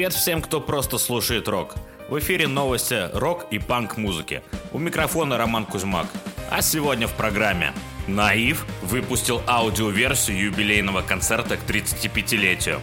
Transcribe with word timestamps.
Привет 0.00 0.14
всем, 0.14 0.40
кто 0.40 0.62
просто 0.62 0.96
слушает 0.96 1.46
рок. 1.46 1.74
В 2.08 2.18
эфире 2.20 2.48
новости 2.48 3.10
рок 3.12 3.44
и 3.50 3.58
панк 3.58 3.98
музыки. 3.98 4.42
У 4.72 4.78
микрофона 4.78 5.36
Роман 5.36 5.66
Кузьмак. 5.66 6.06
А 6.50 6.62
сегодня 6.62 7.06
в 7.06 7.12
программе 7.12 7.74
Наив 8.06 8.64
выпустил 8.80 9.42
аудиоверсию 9.46 10.38
юбилейного 10.38 11.02
концерта 11.02 11.58
к 11.58 11.68
35-летию. 11.68 12.80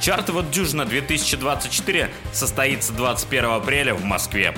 Чартова 0.00 0.42
дюжина 0.42 0.86
2024 0.86 2.08
состоится 2.32 2.94
21 2.94 3.44
апреля 3.44 3.92
в 3.92 4.02
Москве. 4.02 4.54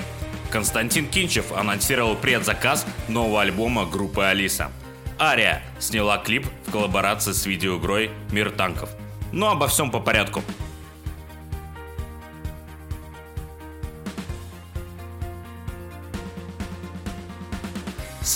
Константин 0.49 1.09
Кинчев 1.09 1.51
анонсировал 1.51 2.15
предзаказ 2.15 2.85
нового 3.09 3.41
альбома 3.41 3.85
группы 3.85 4.23
Алиса. 4.23 4.71
Ария 5.19 5.61
сняла 5.77 6.19
клип 6.19 6.47
в 6.67 6.71
коллаборации 6.71 7.33
с 7.33 7.45
видеоигрой 7.45 8.11
«Мир 8.31 8.51
танков». 8.51 8.91
Но 9.33 9.51
обо 9.51 9.67
всем 9.67 9.91
по 9.91 9.99
порядку. 9.99 10.41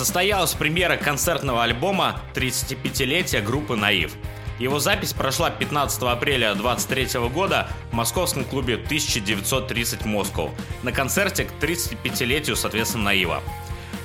Состоялась 0.02 0.56
премьера 0.56 0.98
концертного 0.98 1.62
альбома 1.64 2.20
35-летия 2.34 3.40
группы 3.40 3.76
«Наив». 3.76 4.14
Его 4.58 4.80
запись 4.80 5.14
прошла 5.14 5.52
15 5.52 6.02
апреля 6.02 6.56
2023 6.56 7.30
года 7.30 7.68
в 7.92 7.94
московском 7.94 8.44
клубе 8.44 8.78
1930 8.84 10.06
Москва 10.06 10.50
на 10.82 10.92
концерте 10.92 11.44
к 11.44 11.52
35-летию, 11.62 12.56
соответственно, 12.56 13.04
Наива. 13.04 13.44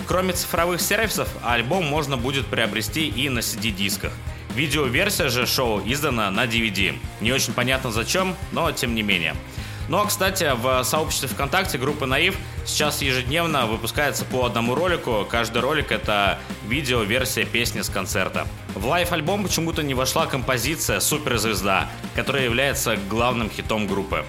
Кроме 0.06 0.34
цифровых 0.34 0.82
сервисов, 0.82 1.30
альбом 1.42 1.86
можно 1.86 2.18
будет 2.18 2.44
приобрести 2.44 3.08
и 3.08 3.30
на 3.30 3.38
CD-дисках. 3.38 4.12
Видеоверсия 4.54 5.30
же 5.30 5.46
шоу 5.46 5.80
издана 5.86 6.30
на 6.30 6.44
DVD. 6.44 6.94
Не 7.22 7.32
очень 7.32 7.54
понятно 7.54 7.90
зачем, 7.90 8.36
но 8.52 8.70
тем 8.70 8.94
не 8.94 9.02
менее. 9.02 9.34
Но, 9.88 10.04
кстати, 10.04 10.50
в 10.56 10.82
сообществе 10.84 11.28
ВКонтакте 11.28 11.78
группы 11.78 12.06
Наив 12.06 12.36
сейчас 12.64 13.02
ежедневно 13.02 13.66
выпускается 13.66 14.24
по 14.24 14.44
одному 14.44 14.74
ролику. 14.74 15.26
Каждый 15.30 15.62
ролик 15.62 15.92
это 15.92 16.38
видео-версия 16.66 17.44
песни 17.44 17.82
с 17.82 17.88
концерта. 17.88 18.46
В 18.74 18.86
live-альбом 18.86 19.44
почему-то 19.44 19.82
не 19.82 19.94
вошла 19.94 20.26
композиция 20.26 21.00
«Суперзвезда», 21.00 21.88
которая 22.14 22.44
является 22.44 22.96
главным 23.08 23.48
хитом 23.50 23.86
группы. 23.86 24.24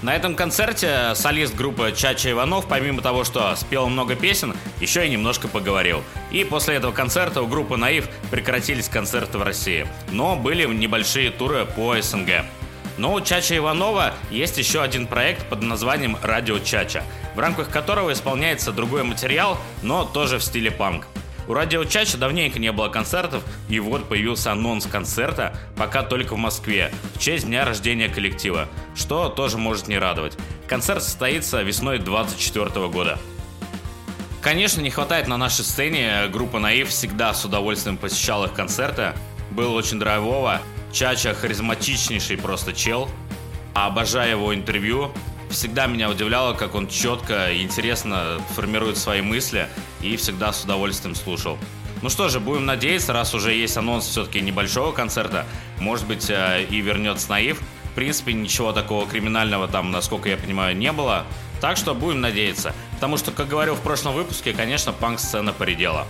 На 0.00 0.14
этом 0.14 0.36
концерте 0.36 1.12
солист 1.16 1.56
группы 1.56 1.92
Чача 1.96 2.30
Иванов, 2.30 2.68
помимо 2.68 3.02
того, 3.02 3.24
что 3.24 3.54
спел 3.56 3.88
много 3.88 4.14
песен, 4.14 4.54
еще 4.80 5.04
и 5.04 5.10
немножко 5.10 5.48
поговорил. 5.48 6.04
И 6.30 6.44
после 6.44 6.76
этого 6.76 6.92
концерта 6.92 7.42
у 7.42 7.48
группы 7.48 7.76
Наив 7.76 8.08
прекратились 8.30 8.88
концерты 8.88 9.38
в 9.38 9.42
России. 9.42 9.88
Но 10.12 10.36
были 10.36 10.66
небольшие 10.72 11.30
туры 11.30 11.64
по 11.64 12.00
СНГ. 12.00 12.44
Но 12.98 13.14
у 13.14 13.20
Чача 13.20 13.56
Иванова 13.56 14.12
есть 14.30 14.58
еще 14.58 14.82
один 14.82 15.06
проект 15.06 15.46
под 15.48 15.62
названием 15.62 16.18
«Радио 16.20 16.58
Чача», 16.58 17.04
в 17.34 17.38
рамках 17.38 17.70
которого 17.70 18.12
исполняется 18.12 18.72
другой 18.72 19.04
материал, 19.04 19.56
но 19.82 20.04
тоже 20.04 20.38
в 20.38 20.44
стиле 20.44 20.72
панк. 20.72 21.06
У 21.46 21.54
Радио 21.54 21.84
Чача 21.84 22.18
давненько 22.18 22.58
не 22.58 22.72
было 22.72 22.88
концертов, 22.88 23.42
и 23.70 23.80
вот 23.80 24.08
появился 24.08 24.52
анонс 24.52 24.84
концерта, 24.86 25.56
пока 25.76 26.02
только 26.02 26.34
в 26.34 26.38
Москве, 26.38 26.92
в 27.14 27.20
честь 27.20 27.46
дня 27.46 27.64
рождения 27.64 28.08
коллектива, 28.08 28.68
что 28.94 29.28
тоже 29.28 29.56
может 29.56 29.88
не 29.88 29.96
радовать. 29.96 30.36
Концерт 30.66 31.02
состоится 31.02 31.62
весной 31.62 31.98
2024 31.98 32.88
года. 32.88 33.18
Конечно, 34.42 34.80
не 34.80 34.90
хватает 34.90 35.26
на 35.26 35.36
нашей 35.36 35.64
сцене. 35.64 36.28
Группа 36.32 36.58
Наив 36.58 36.90
всегда 36.90 37.32
с 37.32 37.44
удовольствием 37.44 37.96
посещала 37.96 38.46
их 38.46 38.52
концерты. 38.52 39.14
Было 39.50 39.72
очень 39.72 39.98
драйвово. 39.98 40.60
Чача 40.92 41.34
харизматичнейший 41.34 42.36
просто 42.36 42.72
чел. 42.72 43.08
Обожаю 43.74 44.30
его 44.30 44.54
интервью. 44.54 45.12
Всегда 45.50 45.86
меня 45.86 46.10
удивляло, 46.10 46.54
как 46.54 46.74
он 46.74 46.88
четко 46.88 47.50
и 47.50 47.62
интересно 47.62 48.40
формирует 48.54 48.98
свои 48.98 49.22
мысли 49.22 49.68
и 50.02 50.16
всегда 50.16 50.52
с 50.52 50.64
удовольствием 50.64 51.14
слушал. 51.14 51.58
Ну 52.02 52.10
что 52.10 52.28
же, 52.28 52.38
будем 52.38 52.66
надеяться, 52.66 53.12
раз 53.12 53.34
уже 53.34 53.52
есть 53.52 53.76
анонс 53.76 54.06
все-таки 54.06 54.40
небольшого 54.40 54.92
концерта, 54.92 55.46
может 55.80 56.06
быть 56.06 56.30
э, 56.30 56.64
и 56.70 56.80
вернется 56.80 57.30
Наив. 57.30 57.60
В 57.90 57.94
принципе, 57.94 58.34
ничего 58.34 58.72
такого 58.72 59.08
криминального 59.08 59.66
там, 59.66 59.90
насколько 59.90 60.28
я 60.28 60.36
понимаю, 60.36 60.76
не 60.76 60.92
было. 60.92 61.24
Так 61.60 61.76
что 61.76 61.94
будем 61.94 62.20
надеяться. 62.20 62.72
Потому 62.92 63.16
что, 63.16 63.32
как 63.32 63.48
говорил 63.48 63.74
в 63.74 63.80
прошлом 63.80 64.14
выпуске, 64.14 64.52
конечно, 64.52 64.92
панк-сцена 64.92 65.52
поредела. 65.52 66.06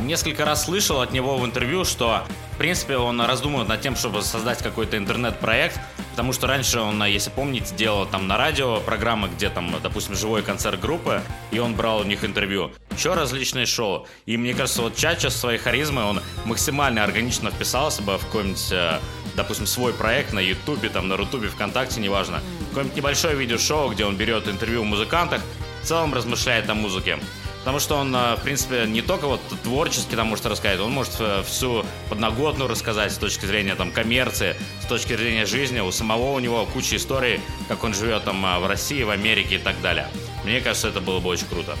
Несколько 0.00 0.44
раз 0.44 0.64
слышал 0.64 1.00
от 1.00 1.12
него 1.12 1.36
в 1.36 1.44
интервью, 1.44 1.84
что 1.84 2.24
в 2.54 2.58
принципе 2.58 2.96
он 2.96 3.20
раздумывает 3.20 3.68
над 3.68 3.80
тем, 3.80 3.94
чтобы 3.94 4.22
создать 4.22 4.62
какой-то 4.62 4.96
интернет-проект, 4.96 5.78
потому 6.10 6.32
что 6.32 6.46
раньше 6.46 6.80
он, 6.80 7.02
если 7.04 7.30
помните, 7.30 7.74
делал 7.74 8.06
там 8.06 8.26
на 8.26 8.36
радио 8.36 8.80
программы, 8.80 9.28
где 9.28 9.50
там, 9.50 9.74
допустим, 9.82 10.14
живой 10.14 10.42
концерт 10.42 10.80
группы, 10.80 11.22
и 11.50 11.58
он 11.58 11.74
брал 11.74 12.00
у 12.00 12.04
них 12.04 12.24
интервью. 12.24 12.72
Еще 12.90 13.14
различные 13.14 13.66
шоу. 13.66 14.06
И 14.26 14.36
мне 14.36 14.54
кажется, 14.54 14.82
вот 14.82 14.96
Чача 14.96 15.30
с 15.30 15.36
своей 15.36 15.58
харизмой, 15.58 16.04
он 16.04 16.20
максимально 16.44 17.04
органично 17.04 17.50
вписался 17.50 18.02
бы 18.02 18.18
в 18.18 18.26
какой-нибудь 18.26 18.68
э, 18.72 18.98
допустим, 19.34 19.66
свой 19.66 19.92
проект 19.92 20.32
на 20.32 20.40
Ютубе, 20.40 20.88
там, 20.88 21.08
на 21.08 21.16
Рутубе, 21.16 21.48
ВКонтакте, 21.48 22.00
неважно. 22.00 22.40
Какое-нибудь 22.68 22.96
небольшое 22.96 23.36
видеошоу, 23.36 23.90
где 23.90 24.04
он 24.04 24.16
берет 24.16 24.48
интервью 24.48 24.82
у 24.82 24.84
музыкантах, 24.84 25.42
в 25.82 25.86
целом 25.86 26.14
размышляет 26.14 26.68
о 26.70 26.74
музыке. 26.74 27.18
Потому 27.62 27.78
что 27.78 27.96
он, 27.96 28.14
э, 28.14 28.36
в 28.36 28.42
принципе, 28.42 28.86
не 28.86 29.02
только 29.02 29.26
вот 29.28 29.40
творчески 29.62 30.16
там 30.16 30.26
может 30.26 30.46
рассказать, 30.46 30.80
он 30.80 30.90
может 30.90 31.12
э, 31.20 31.42
всю 31.46 31.84
подноготную 32.08 32.68
рассказать 32.68 33.12
с 33.12 33.18
точки 33.18 33.46
зрения 33.46 33.76
там 33.76 33.92
коммерции, 33.92 34.56
с 34.82 34.86
точки 34.86 35.16
зрения 35.16 35.46
жизни. 35.46 35.78
У 35.78 35.92
самого 35.92 36.32
у 36.32 36.38
него 36.40 36.66
куча 36.66 36.96
историй, 36.96 37.40
как 37.68 37.84
он 37.84 37.94
живет 37.94 38.24
там 38.24 38.44
э, 38.44 38.58
в 38.58 38.66
России, 38.66 39.04
в 39.04 39.10
Америке 39.10 39.56
и 39.56 39.58
так 39.58 39.80
далее. 39.80 40.08
Мне 40.44 40.60
кажется, 40.60 40.88
это 40.88 41.00
было 41.00 41.20
бы 41.20 41.28
очень 41.28 41.46
круто. 41.46 41.76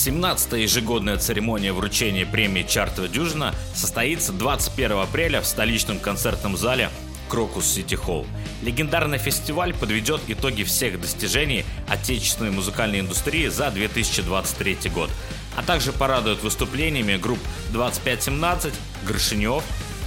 17-я 0.00 0.62
ежегодная 0.62 1.18
церемония 1.18 1.74
вручения 1.74 2.24
премии 2.24 2.62
«Чартова 2.62 3.06
дюжина» 3.06 3.54
состоится 3.74 4.32
21 4.32 4.92
апреля 4.92 5.42
в 5.42 5.46
столичном 5.46 5.98
концертном 5.98 6.56
зале 6.56 6.88
Крокус 7.28 7.66
Сити 7.66 7.96
Холл. 7.96 8.26
Легендарный 8.62 9.18
фестиваль 9.18 9.74
подведет 9.74 10.22
итоги 10.28 10.62
всех 10.62 10.98
достижений 10.98 11.66
отечественной 11.86 12.50
музыкальной 12.50 13.00
индустрии 13.00 13.48
за 13.48 13.70
2023 13.70 14.88
год, 14.88 15.10
а 15.54 15.62
также 15.62 15.92
порадует 15.92 16.42
выступлениями 16.42 17.18
групп 17.18 17.40
2517, 17.70 18.72
Горшинев, 19.06 19.62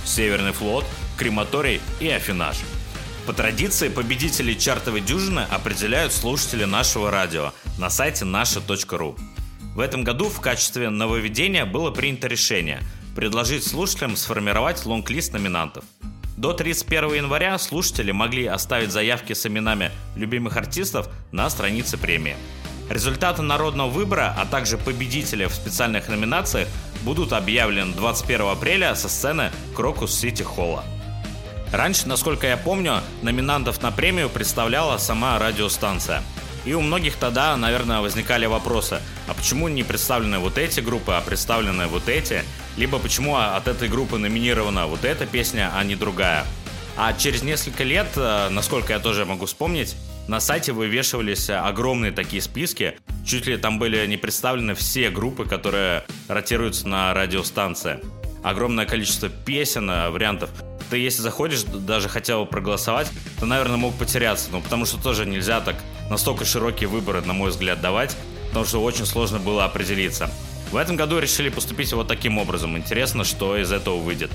Северный 0.05 0.53
флот, 0.53 0.85
Крематорий 1.19 1.81
и 1.99 2.09
Афинаж. 2.09 2.57
По 3.27 3.33
традиции 3.33 3.89
победители 3.89 4.55
чартовой 4.55 5.01
дюжины 5.01 5.45
определяют 5.51 6.13
слушатели 6.13 6.63
нашего 6.63 7.11
радио 7.11 7.53
на 7.77 7.91
сайте 7.91 8.25
наша.ру. 8.25 9.15
В 9.75 9.79
этом 9.79 10.03
году 10.03 10.29
в 10.29 10.39
качестве 10.39 10.89
нововведения 10.89 11.65
было 11.65 11.89
принято 11.89 12.27
решение 12.27 12.81
предложить 13.15 13.65
слушателям 13.65 14.15
сформировать 14.15 14.85
лонг-лист 14.85 15.33
номинантов. 15.33 15.83
До 16.37 16.53
31 16.53 17.13
января 17.15 17.57
слушатели 17.57 18.11
могли 18.11 18.45
оставить 18.45 18.91
заявки 18.91 19.33
с 19.33 19.45
именами 19.45 19.91
любимых 20.15 20.57
артистов 20.57 21.09
на 21.31 21.49
странице 21.49 21.97
премии. 21.97 22.35
Результаты 22.89 23.41
народного 23.41 23.89
выбора, 23.89 24.35
а 24.37 24.45
также 24.45 24.77
победители 24.77 25.45
в 25.45 25.53
специальных 25.53 26.07
номинациях 26.07 26.67
будут 27.03 27.33
объявлены 27.33 27.93
21 27.93 28.41
апреля 28.41 28.95
со 28.95 29.09
сцены 29.09 29.51
Крокус 29.75 30.13
Сити 30.13 30.43
Холла. 30.43 30.83
Раньше, 31.71 32.07
насколько 32.07 32.45
я 32.45 32.57
помню, 32.57 33.01
номинантов 33.23 33.81
на 33.81 33.91
премию 33.91 34.29
представляла 34.29 34.97
сама 34.97 35.39
радиостанция– 35.39 36.21
и 36.65 36.73
у 36.73 36.81
многих 36.81 37.15
тогда, 37.15 37.55
наверное, 37.57 38.01
возникали 38.01 38.45
вопросы, 38.45 39.01
а 39.27 39.33
почему 39.33 39.67
не 39.67 39.83
представлены 39.83 40.39
вот 40.39 40.57
эти 40.57 40.79
группы, 40.79 41.13
а 41.13 41.21
представлены 41.21 41.87
вот 41.87 42.07
эти? 42.07 42.43
Либо 42.77 42.99
почему 42.99 43.37
от 43.37 43.67
этой 43.67 43.89
группы 43.89 44.17
номинирована 44.17 44.87
вот 44.87 45.05
эта 45.05 45.25
песня, 45.25 45.71
а 45.75 45.83
не 45.83 45.95
другая? 45.95 46.45
А 46.95 47.13
через 47.13 47.43
несколько 47.43 47.83
лет, 47.83 48.07
э, 48.15 48.49
насколько 48.49 48.93
я 48.93 48.99
тоже 48.99 49.25
могу 49.25 49.45
вспомнить, 49.45 49.95
на 50.27 50.39
сайте 50.39 50.71
вывешивались 50.71 51.49
огромные 51.49 52.11
такие 52.11 52.41
списки. 52.41 52.97
Чуть 53.25 53.45
ли 53.47 53.57
там 53.57 53.77
были 53.77 54.05
не 54.07 54.17
представлены 54.17 54.73
все 54.73 55.09
группы, 55.09 55.45
которые 55.45 56.03
ротируются 56.27 56.87
на 56.87 57.13
радиостанции. 57.13 57.99
Огромное 58.41 58.85
количество 58.85 59.29
песен, 59.29 59.89
э, 59.89 60.09
вариантов 60.09 60.49
ты 60.93 60.99
если 60.99 61.23
заходишь, 61.23 61.63
даже 61.63 62.07
хотел 62.07 62.45
проголосовать, 62.45 63.09
то, 63.39 63.47
наверное, 63.47 63.77
мог 63.77 63.95
потеряться. 63.95 64.49
Ну, 64.51 64.61
потому 64.61 64.85
что 64.85 65.01
тоже 65.01 65.25
нельзя 65.25 65.59
так 65.59 65.75
настолько 66.13 66.45
широкие 66.45 66.87
выборы, 66.87 67.21
на 67.21 67.33
мой 67.33 67.49
взгляд, 67.49 67.81
давать, 67.81 68.15
потому 68.49 68.65
что 68.65 68.83
очень 68.83 69.07
сложно 69.07 69.39
было 69.39 69.65
определиться. 69.65 70.29
В 70.71 70.77
этом 70.77 70.95
году 70.95 71.17
решили 71.17 71.49
поступить 71.49 71.91
вот 71.91 72.07
таким 72.07 72.37
образом. 72.37 72.77
Интересно, 72.77 73.23
что 73.23 73.57
из 73.57 73.71
этого 73.71 73.97
выйдет. 73.97 74.29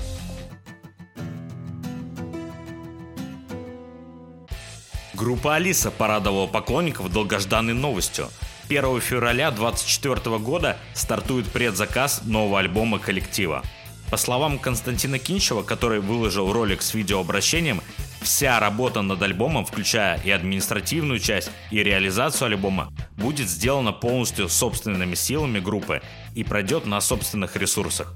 Группа 5.13 5.55
Алиса 5.55 5.89
порадовала 5.89 6.47
поклонников 6.47 7.13
долгожданной 7.13 7.73
новостью. 7.73 8.27
1 8.67 8.99
февраля 8.99 9.49
2024 9.49 10.37
года 10.39 10.77
стартует 10.93 11.47
предзаказ 11.47 12.23
нового 12.25 12.59
альбома 12.59 12.99
коллектива. 12.99 13.63
По 14.11 14.17
словам 14.17 14.59
Константина 14.59 15.17
Кинчева, 15.17 15.63
который 15.63 16.01
выложил 16.01 16.51
ролик 16.51 16.81
с 16.81 16.93
видеообращением, 16.93 17.81
вся 18.21 18.59
работа 18.59 19.01
над 19.01 19.21
альбомом, 19.21 19.65
включая 19.65 20.19
и 20.21 20.31
административную 20.31 21.19
часть, 21.19 21.51
и 21.71 21.83
реализацию 21.83 22.47
альбома, 22.47 22.91
будет 23.17 23.49
сделана 23.49 23.91
полностью 23.91 24.49
собственными 24.49 25.15
силами 25.15 25.59
группы 25.59 26.01
и 26.35 26.43
пройдет 26.43 26.85
на 26.85 27.01
собственных 27.01 27.55
ресурсах. 27.55 28.13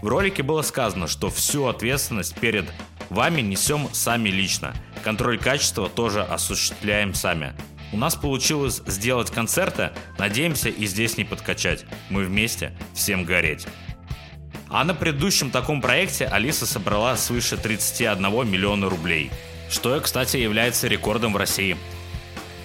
В 0.00 0.08
ролике 0.08 0.42
было 0.42 0.62
сказано, 0.62 1.06
что 1.06 1.30
всю 1.30 1.66
ответственность 1.66 2.34
перед 2.38 2.70
вами 3.08 3.40
несем 3.40 3.88
сами 3.92 4.30
лично. 4.30 4.74
Контроль 5.04 5.38
качества 5.38 5.88
тоже 5.88 6.22
осуществляем 6.22 7.14
сами. 7.14 7.54
У 7.92 7.98
нас 7.98 8.14
получилось 8.14 8.82
сделать 8.86 9.30
концерты, 9.30 9.90
надеемся 10.18 10.70
и 10.70 10.86
здесь 10.86 11.18
не 11.18 11.24
подкачать. 11.24 11.84
Мы 12.08 12.24
вместе, 12.24 12.72
всем 12.94 13.24
гореть. 13.24 13.66
А 14.72 14.84
на 14.84 14.94
предыдущем 14.94 15.50
таком 15.50 15.82
проекте 15.82 16.24
Алиса 16.24 16.66
собрала 16.66 17.14
свыше 17.18 17.58
31 17.58 18.22
миллиона 18.50 18.88
рублей, 18.88 19.30
что, 19.68 20.00
кстати, 20.00 20.38
является 20.38 20.88
рекордом 20.88 21.34
в 21.34 21.36
России. 21.36 21.76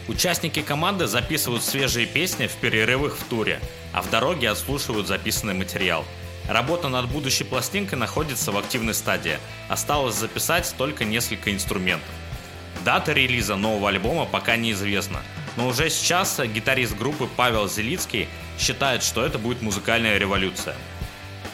Участники 0.07 0.61
команды 0.61 1.07
записывают 1.07 1.65
свежие 1.65 2.05
песни 2.05 2.47
в 2.47 2.55
перерывах 2.55 3.17
в 3.17 3.25
туре, 3.25 3.59
а 3.91 4.01
в 4.01 4.09
дороге 4.09 4.49
отслушивают 4.49 5.05
записанный 5.05 5.53
материал. 5.53 6.05
Работа 6.47 6.87
над 6.87 7.11
будущей 7.11 7.43
пластинкой 7.43 7.99
находится 7.99 8.53
в 8.53 8.57
активной 8.57 8.93
стадии. 8.93 9.37
Осталось 9.67 10.15
записать 10.15 10.73
только 10.77 11.03
несколько 11.03 11.53
инструментов. 11.53 12.07
Дата 12.85 13.11
релиза 13.11 13.57
нового 13.57 13.89
альбома 13.89 14.23
пока 14.23 14.55
неизвестна, 14.55 15.19
но 15.57 15.67
уже 15.67 15.89
сейчас 15.89 16.39
гитарист 16.39 16.95
группы 16.95 17.27
Павел 17.35 17.67
Зелицкий 17.67 18.29
считает, 18.57 19.03
что 19.03 19.25
это 19.25 19.37
будет 19.37 19.61
музыкальная 19.61 20.17
революция. 20.17 20.77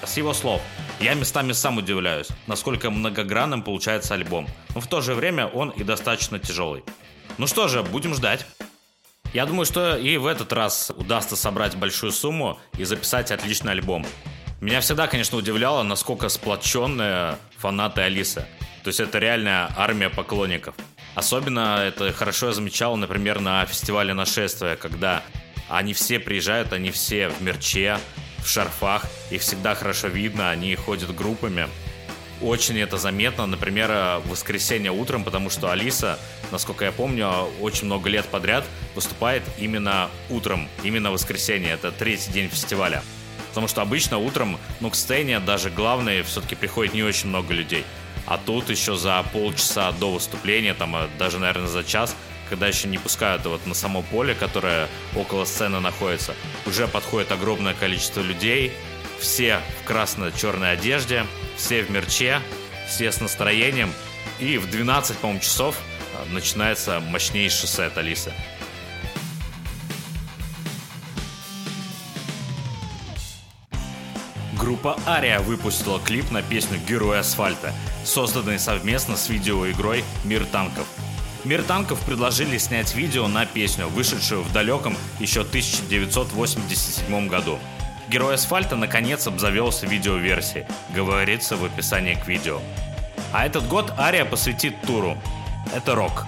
С 0.05 0.17
его 0.17 0.33
слов, 0.33 0.61
я 0.99 1.13
местами 1.13 1.53
сам 1.53 1.77
удивляюсь, 1.77 2.27
насколько 2.47 2.89
многогранным 2.89 3.63
получается 3.63 4.13
альбом, 4.13 4.47
но 4.75 4.81
в 4.81 4.87
то 4.87 5.01
же 5.01 5.13
время 5.13 5.47
он 5.47 5.69
и 5.69 5.83
достаточно 5.83 6.39
тяжелый. 6.39 6.83
Ну 7.37 7.47
что 7.47 7.67
же, 7.67 7.83
будем 7.83 8.13
ждать. 8.13 8.45
Я 9.33 9.45
думаю, 9.45 9.65
что 9.65 9.97
и 9.97 10.17
в 10.17 10.27
этот 10.27 10.51
раз 10.53 10.91
удастся 10.95 11.35
собрать 11.35 11.75
большую 11.75 12.11
сумму 12.11 12.59
и 12.77 12.83
записать 12.83 13.31
отличный 13.31 13.71
альбом. 13.71 14.05
Меня 14.61 14.81
всегда, 14.81 15.07
конечно, 15.07 15.37
удивляло, 15.37 15.83
насколько 15.83 16.29
сплоченные 16.29 17.37
фанаты 17.57 18.01
Алисы. 18.01 18.45
То 18.83 18.89
есть 18.89 18.99
это 18.99 19.19
реальная 19.19 19.69
армия 19.75 20.09
поклонников. 20.09 20.75
Особенно 21.15 21.79
это 21.79 22.11
хорошо 22.11 22.47
я 22.47 22.53
замечал, 22.53 22.97
например, 22.97 23.39
на 23.39 23.65
фестивале 23.65 24.13
нашествия, 24.13 24.75
когда 24.75 25.23
они 25.69 25.93
все 25.93 26.19
приезжают, 26.19 26.73
они 26.73 26.91
все 26.91 27.29
в 27.29 27.41
мерче, 27.41 27.97
в 28.43 28.49
шарфах, 28.49 29.05
их 29.29 29.41
всегда 29.41 29.75
хорошо 29.75 30.07
видно, 30.07 30.49
они 30.49 30.75
ходят 30.75 31.15
группами. 31.15 31.67
Очень 32.41 32.79
это 32.79 32.97
заметно, 32.97 33.45
например, 33.45 33.89
в 34.19 34.29
воскресенье 34.29 34.91
утром, 34.91 35.23
потому 35.23 35.49
что 35.49 35.71
Алиса, 35.71 36.19
насколько 36.51 36.83
я 36.83 36.91
помню, 36.91 37.29
очень 37.61 37.85
много 37.85 38.09
лет 38.09 38.25
подряд 38.25 38.65
выступает 38.95 39.43
именно 39.57 40.09
утром, 40.29 40.67
именно 40.83 41.09
в 41.09 41.13
воскресенье, 41.13 41.71
это 41.71 41.91
третий 41.91 42.31
день 42.31 42.49
фестиваля. 42.49 43.01
Потому 43.49 43.67
что 43.67 43.81
обычно 43.81 44.17
утром, 44.17 44.57
ну, 44.81 44.89
к 44.89 44.95
сцене 44.95 45.39
даже 45.39 45.69
главные 45.69 46.23
все-таки 46.23 46.55
приходит 46.55 46.93
не 46.93 47.03
очень 47.03 47.29
много 47.29 47.53
людей. 47.53 47.85
А 48.25 48.37
тут 48.37 48.69
еще 48.69 48.95
за 48.95 49.23
полчаса 49.31 49.91
до 49.91 50.11
выступления, 50.11 50.73
там 50.73 50.95
а 50.95 51.09
даже, 51.19 51.39
наверное, 51.39 51.67
за 51.67 51.83
час, 51.83 52.15
когда 52.53 52.67
еще 52.67 52.87
не 52.87 52.99
пускают 52.99 53.43
вот 53.47 53.65
на 53.65 53.73
само 53.73 54.03
поле, 54.03 54.35
которое 54.35 54.87
около 55.15 55.43
сцены 55.43 55.79
находится, 55.79 56.35
уже 56.67 56.87
подходит 56.87 57.31
огромное 57.31 57.73
количество 57.73 58.21
людей, 58.21 58.71
все 59.19 59.59
в 59.81 59.87
красно-черной 59.87 60.73
одежде, 60.73 61.25
все 61.57 61.81
в 61.81 61.89
мерче, 61.89 62.41
все 62.87 63.11
с 63.11 63.19
настроением. 63.21 63.91
И 64.39 64.59
в 64.59 64.69
12, 64.69 65.17
по-моему, 65.17 65.41
часов 65.41 65.75
а, 66.13 66.31
начинается 66.31 66.99
мощнейший 66.99 67.67
сет 67.67 67.97
Алисы. 67.97 68.31
Группа 74.59 74.95
Ария 75.07 75.39
выпустила 75.39 75.99
клип 75.99 76.29
на 76.29 76.43
песню 76.43 76.79
«Герой 76.87 77.19
асфальта», 77.19 77.73
созданный 78.05 78.59
совместно 78.59 79.17
с 79.17 79.27
видеоигрой 79.27 80.03
«Мир 80.23 80.45
танков». 80.45 80.85
«Мир 81.43 81.61
танков» 81.63 81.99
предложили 81.99 82.57
снять 82.57 82.95
видео 82.95 83.27
на 83.27 83.45
песню, 83.45 83.87
вышедшую 83.89 84.43
в 84.43 84.53
далеком 84.53 84.95
еще 85.19 85.41
1987 85.41 87.27
году. 87.27 87.59
«Герой 88.07 88.35
асфальта» 88.35 88.77
наконец 88.77 89.27
обзавелся 89.27 89.85
видеоверсией, 89.85 90.65
говорится 90.95 91.57
в 91.57 91.65
описании 91.65 92.13
к 92.13 92.27
видео. 92.27 92.61
А 93.33 93.45
этот 93.45 93.67
год 93.67 93.93
Ария 93.97 94.23
посвятит 94.23 94.81
туру. 94.83 95.17
Это 95.75 95.95
рок. 95.95 96.25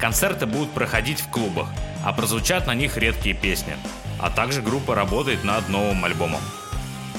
Концерты 0.00 0.46
будут 0.46 0.70
проходить 0.70 1.20
в 1.20 1.28
клубах, 1.28 1.68
а 2.02 2.12
прозвучат 2.12 2.66
на 2.66 2.74
них 2.74 2.96
редкие 2.96 3.34
песни. 3.34 3.76
А 4.18 4.30
также 4.30 4.62
группа 4.62 4.94
работает 4.94 5.44
над 5.44 5.68
новым 5.68 6.04
альбомом. 6.04 6.40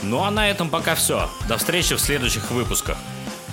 Ну 0.01 0.24
а 0.24 0.31
на 0.31 0.50
этом 0.50 0.69
пока 0.69 0.95
все. 0.95 1.30
До 1.47 1.57
встречи 1.57 1.95
в 1.95 2.00
следующих 2.00 2.50
выпусках. 2.50 2.97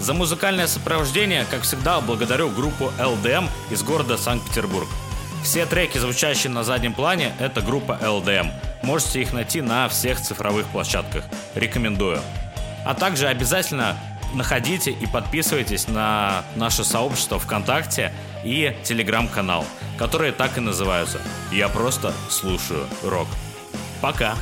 За 0.02 0.14
музыкальное 0.14 0.66
сопровождение, 0.66 1.46
как 1.48 1.62
всегда, 1.62 2.00
благодарю 2.00 2.48
группу 2.50 2.92
LDM 2.98 3.48
из 3.70 3.84
города 3.84 4.18
Санкт-Петербург. 4.18 4.88
Все 5.44 5.64
треки, 5.64 5.96
звучащие 5.96 6.50
на 6.52 6.64
заднем 6.64 6.92
плане, 6.92 7.32
это 7.38 7.60
группа 7.60 8.00
LDM. 8.02 8.50
Можете 8.82 9.22
их 9.22 9.32
найти 9.32 9.60
на 9.60 9.88
всех 9.88 10.20
цифровых 10.20 10.66
площадках. 10.66 11.24
Рекомендую. 11.54 12.18
А 12.84 12.94
также 12.94 13.28
обязательно 13.28 13.96
находите 14.34 14.90
и 14.90 15.06
подписывайтесь 15.06 15.86
на 15.86 16.42
наше 16.56 16.82
сообщество 16.82 17.38
ВКонтакте 17.38 18.12
и 18.42 18.76
Телеграм-канал, 18.82 19.64
которые 19.98 20.32
так 20.32 20.58
и 20.58 20.60
называются 20.60 21.20
«Я 21.52 21.68
просто 21.68 22.12
слушаю 22.28 22.88
рок». 23.04 23.28
Пока! 24.00 24.34